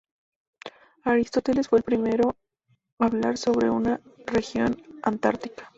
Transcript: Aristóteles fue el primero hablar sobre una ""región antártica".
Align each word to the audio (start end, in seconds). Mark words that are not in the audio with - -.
Aristóteles 1.03 1.67
fue 1.67 1.77
el 1.77 1.83
primero 1.83 2.35
hablar 2.97 3.37
sobre 3.37 3.69
una 3.69 4.01
""región 4.25 4.81
antártica". 5.03 5.69